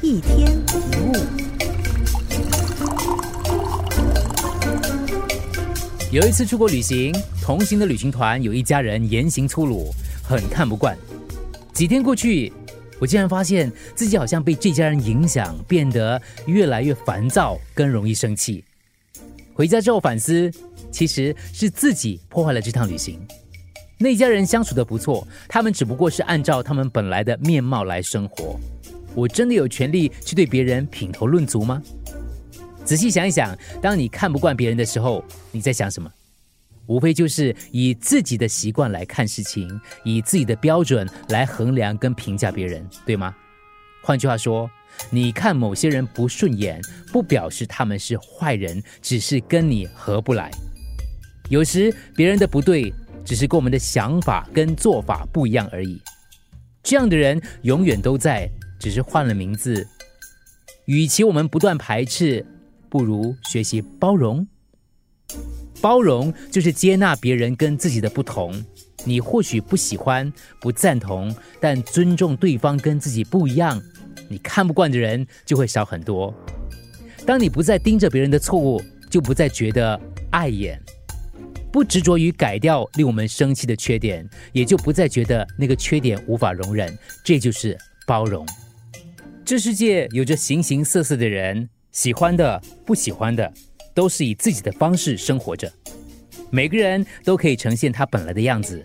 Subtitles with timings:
[0.00, 1.12] 一天一物。
[6.12, 9.92] 有一次出国旅行，同行的旅行团有一家人言行粗鲁，
[10.22, 10.96] 很看不惯。
[11.72, 12.52] 几天过去，
[13.00, 18.64] 我竟然发现自己好像被这家人影响，变得越来越烦躁，更容易生气。
[19.52, 20.48] 回家之后反思，
[20.92, 23.20] 其实是自己破坏了这趟旅行。
[23.98, 28.58] 那家人相处的不错，他们只不过是按照他们本来的面貌来生活。
[29.14, 31.82] 我真的有权利去对别人品头论足吗？
[32.84, 36.10] 仔细想一想，当你看不惯别人的时候，你在想什么？
[36.86, 39.68] 无非就是以自己的习惯来看事情，
[40.04, 43.34] 以自己的标准来衡量跟评价别人，对吗？
[44.02, 44.70] 换句话说，
[45.10, 46.80] 你看某些人不顺眼，
[47.12, 50.50] 不表示他们是坏人，只是跟你合不来。
[51.50, 52.90] 有时别人的不对，
[53.22, 56.00] 只是跟我们的想法跟做法不一样而已。
[56.82, 59.86] 这样的人永远都在，只是换了名字。
[60.86, 62.44] 与其我们不断排斥。
[62.90, 64.48] 不如学习包容。
[65.78, 68.64] 包容就是接纳别人跟自己的不同。
[69.04, 73.78] 你或许不喜欢、不赞同，但尊重对方跟自己不一样。
[74.26, 76.34] 你看不惯的人就会少很多。
[77.26, 80.78] 当你不再盯着别人的错误，就不再觉得碍眼；
[81.70, 86.98] 不执着于改掉令我们生气的缺点，也就不再觉得那个缺点无法容忍。
[87.22, 88.46] 这就是包容。
[89.48, 91.70] 这世界有着形形色色的人。
[91.90, 93.50] 喜欢的、不喜欢的，
[93.94, 95.72] 都是以自己的方式生活着。
[96.50, 98.84] 每个人都可以呈现他本来的样子。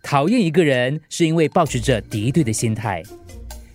[0.00, 3.02] 讨厌一个人，是因为保持着敌对的心态。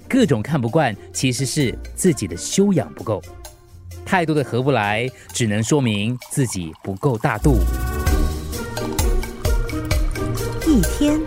[0.08, 3.22] 各种看不惯，其实是自己的修养不够。
[4.06, 7.58] 太多的合不来，只能说明自己不够大度。
[10.66, 11.20] 一天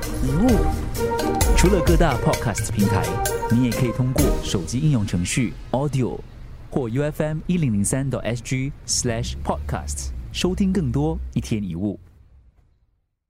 [1.63, 3.05] 除了各大 Podcast 平台，
[3.53, 6.19] 你也可以通过手机应用程序 Audio。
[6.69, 12.01] 或 U F M 一零零三 SG slash Podcast 收听更多一天一物。